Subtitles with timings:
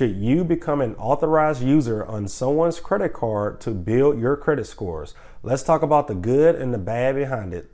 [0.00, 5.12] should you become an authorized user on someone's credit card to build your credit scores?
[5.42, 7.70] Let's talk about the good and the bad behind it.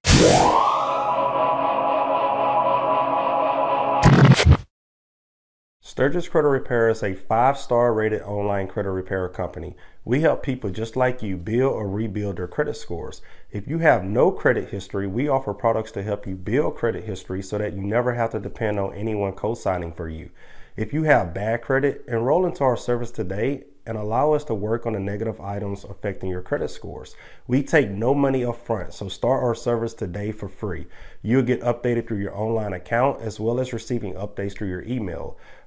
[5.80, 9.76] Stirgus Credit Repair is a five star rated online credit repair company.
[10.04, 13.22] We help people just like you build or rebuild their credit scores.
[13.52, 17.40] If you have no credit history, we offer products to help you build credit history
[17.40, 20.30] so that you never have to depend on anyone co signing for you.
[20.76, 24.84] If you have bad credit, enroll into our service today and allow us to work
[24.84, 27.16] on the negative items affecting your credit scores.
[27.46, 30.86] We take no money up front, so start our service today for free.
[31.22, 35.38] You'll get updated through your online account as well as receiving updates through your email.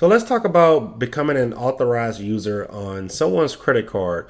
[0.00, 4.28] So let's talk about becoming an authorized user on someone's credit card.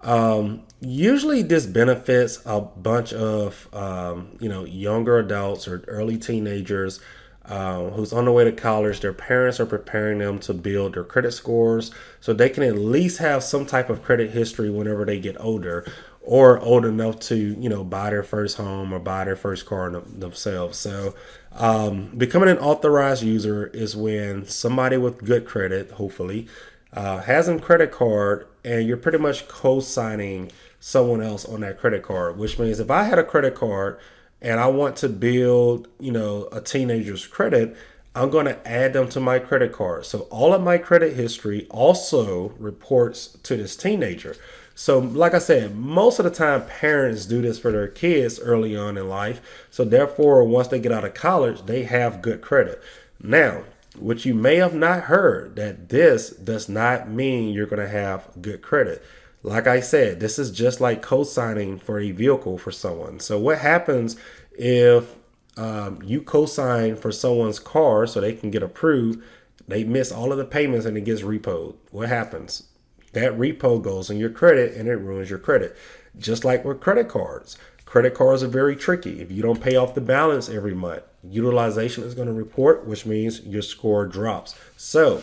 [0.00, 6.98] Um, usually, this benefits a bunch of um, you know younger adults or early teenagers
[7.44, 8.98] uh, who's on the way to college.
[8.98, 13.18] Their parents are preparing them to build their credit scores so they can at least
[13.18, 15.86] have some type of credit history whenever they get older
[16.22, 19.90] or old enough to you know buy their first home or buy their first car
[19.90, 20.78] themselves.
[20.78, 21.14] So
[21.52, 26.46] um, becoming an authorized user is when somebody with good credit, hopefully,
[26.92, 32.02] uh, has a credit card and you're pretty much co-signing someone else on that credit
[32.02, 32.38] card.
[32.38, 33.98] Which means if I had a credit card
[34.40, 37.76] and I want to build you know a teenager's credit.
[38.14, 40.04] I'm going to add them to my credit card.
[40.04, 44.36] So all of my credit history also reports to this teenager.
[44.74, 48.76] So, like I said, most of the time parents do this for their kids early
[48.76, 49.66] on in life.
[49.70, 52.82] So, therefore, once they get out of college, they have good credit.
[53.22, 53.64] Now,
[53.98, 58.28] what you may have not heard that this does not mean you're going to have
[58.40, 59.04] good credit.
[59.42, 63.20] Like I said, this is just like co signing for a vehicle for someone.
[63.20, 64.16] So, what happens
[64.52, 65.16] if
[65.56, 69.22] um, you co sign for someone's car so they can get approved?
[69.68, 71.76] They miss all of the payments and it gets repoed.
[71.90, 72.64] What happens?
[73.12, 75.76] that repo goes on your credit and it ruins your credit.
[76.18, 77.56] Just like with credit cards.
[77.84, 79.20] Credit cards are very tricky.
[79.20, 83.04] If you don't pay off the balance every month, utilization is going to report, which
[83.04, 84.54] means your score drops.
[84.76, 85.22] So,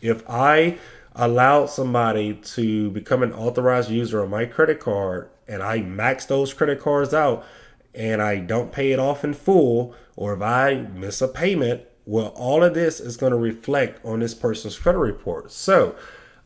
[0.00, 0.78] if I
[1.14, 6.52] allow somebody to become an authorized user on my credit card and I max those
[6.52, 7.44] credit cards out
[7.94, 12.28] and I don't pay it off in full, or if I miss a payment, well,
[12.28, 15.52] all of this is going to reflect on this person's credit report.
[15.52, 15.94] So,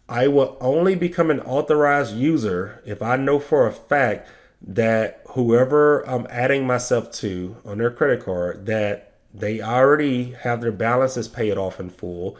[0.09, 4.29] I will only become an authorized user if I know for a fact
[4.61, 10.73] that whoever I'm adding myself to on their credit card that they already have their
[10.73, 12.37] balances paid off in full.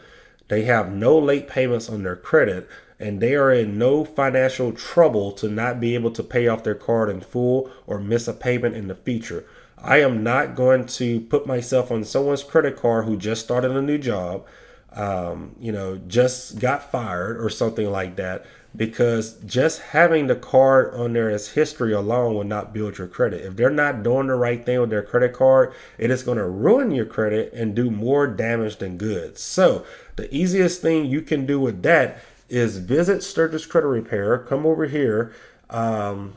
[0.53, 2.69] They have no late payments on their credit
[2.99, 6.75] and they are in no financial trouble to not be able to pay off their
[6.75, 9.45] card in full or miss a payment in the future.
[9.79, 13.81] I am not going to put myself on someone's credit card who just started a
[13.81, 14.45] new job
[14.95, 18.45] um, you know, just got fired or something like that,
[18.75, 23.45] because just having the card on there as history alone will not build your credit.
[23.45, 26.47] If they're not doing the right thing with their credit card, it is going to
[26.47, 29.37] ruin your credit and do more damage than good.
[29.37, 34.65] So, the easiest thing you can do with that is visit Stirgus Credit Repair, come
[34.65, 35.33] over here.
[35.69, 36.35] Um,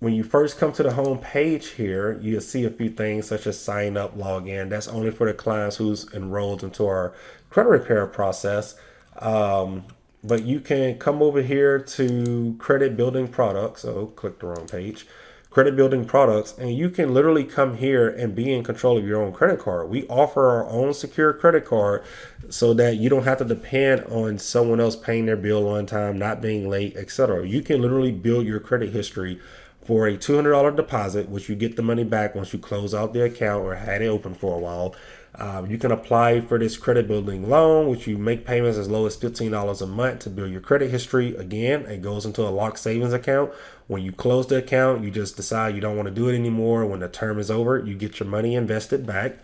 [0.00, 3.46] when you first come to the home page here, you'll see a few things such
[3.46, 4.68] as sign up, log in.
[4.68, 7.14] That's only for the clients who's enrolled into our
[7.50, 8.76] credit repair process.
[9.18, 9.84] Um,
[10.22, 13.82] but you can come over here to credit building products.
[13.82, 15.06] So click the wrong page.
[15.50, 19.20] Credit building products, and you can literally come here and be in control of your
[19.20, 19.88] own credit card.
[19.88, 22.04] We offer our own secure credit card
[22.50, 26.18] so that you don't have to depend on someone else paying their bill on time,
[26.18, 27.48] not being late, etc.
[27.48, 29.40] You can literally build your credit history
[29.88, 33.24] for a $200 deposit, which you get the money back once you close out the
[33.24, 34.94] account or had it open for a while.
[35.36, 39.06] Um, you can apply for this credit building loan, which you make payments as low
[39.06, 41.34] as $15 a month to build your credit history.
[41.36, 43.50] Again, it goes into a locked savings account.
[43.86, 46.84] When you close the account, you just decide you don't want to do it anymore.
[46.84, 49.38] When the term is over, you get your money invested back.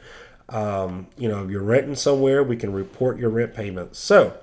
[0.51, 3.99] Um, you know, if you're renting somewhere, we can report your rent payments.
[3.99, 4.37] So,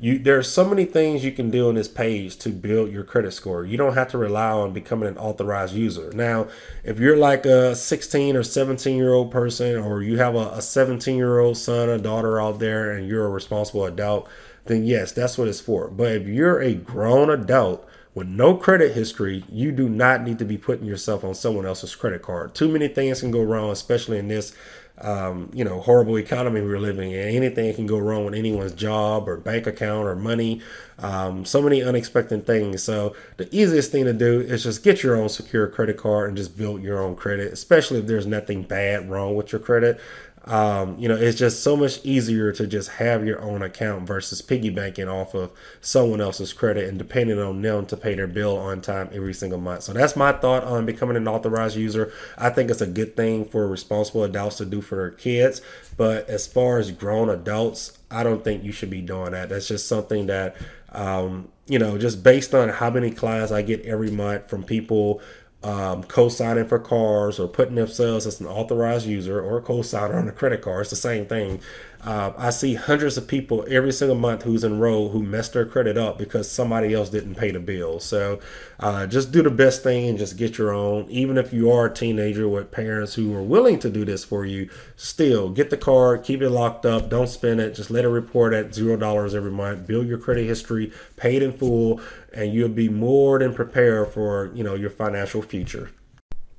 [0.00, 3.04] you there are so many things you can do on this page to build your
[3.04, 3.64] credit score.
[3.64, 6.12] You don't have to rely on becoming an authorized user.
[6.12, 6.48] Now,
[6.82, 11.16] if you're like a 16 or 17 year old person, or you have a 17
[11.16, 14.28] year old son or daughter out there, and you're a responsible adult,
[14.66, 15.88] then yes, that's what it's for.
[15.88, 20.44] But if you're a grown adult with no credit history, you do not need to
[20.44, 22.54] be putting yourself on someone else's credit card.
[22.54, 24.54] Too many things can go wrong, especially in this
[24.98, 27.28] um, you know, horrible economy we're living in.
[27.34, 30.60] Anything can go wrong with anyone's job or bank account or money.
[31.00, 32.82] Um, so many unexpected things.
[32.82, 36.36] So the easiest thing to do is just get your own secure credit card and
[36.36, 40.00] just build your own credit, especially if there's nothing bad wrong with your credit.
[40.46, 44.42] Um, you know, it's just so much easier to just have your own account versus
[44.42, 45.50] piggy banking off of
[45.80, 49.58] someone else's credit and depending on them to pay their bill on time every single
[49.58, 49.84] month.
[49.84, 52.12] So that's my thought on becoming an authorized user.
[52.36, 55.62] I think it's a good thing for responsible adults to do for their kids.
[55.96, 59.48] But as far as grown adults, I don't think you should be doing that.
[59.48, 60.56] That's just something that,
[60.90, 65.22] um, you know, just based on how many clients I get every month from people
[65.64, 70.28] um, co-signing for cars or putting themselves as an authorized user or a co-signer on
[70.28, 70.82] a credit card.
[70.82, 71.60] It's the same thing.
[72.04, 75.96] Uh, I see hundreds of people every single month who's enrolled who messed their credit
[75.96, 77.98] up because somebody else didn't pay the bill.
[77.98, 78.40] So
[78.78, 81.06] uh, just do the best thing and just get your own.
[81.08, 84.44] Even if you are a teenager with parents who are willing to do this for
[84.44, 88.08] you, still get the card, keep it locked up, don't spend it, just let it
[88.08, 89.86] report at zero dollars every month.
[89.86, 92.02] Build your credit history, pay it in full,
[92.34, 95.90] and you'll be more than prepared for you know your financial future.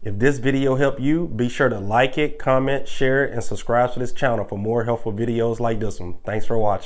[0.03, 3.92] If this video helped you, be sure to like it, comment, share it, and subscribe
[3.94, 6.15] to this channel for more helpful videos like this one.
[6.24, 6.83] Thanks for watching.